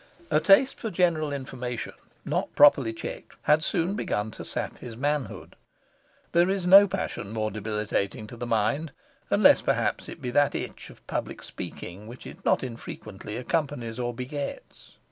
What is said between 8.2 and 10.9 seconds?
to the mind, unless, perhaps, it be that itch